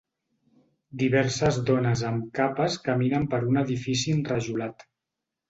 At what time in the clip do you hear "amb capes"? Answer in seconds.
2.13-2.79